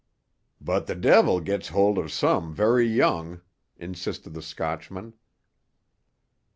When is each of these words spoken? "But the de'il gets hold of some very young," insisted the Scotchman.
"But 0.59 0.87
the 0.87 0.95
de'il 0.95 1.41
gets 1.41 1.67
hold 1.67 1.99
of 1.99 2.11
some 2.11 2.55
very 2.55 2.87
young," 2.87 3.41
insisted 3.77 4.33
the 4.33 4.41
Scotchman. 4.41 5.13